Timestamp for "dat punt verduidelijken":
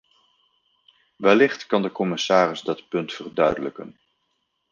2.61-3.97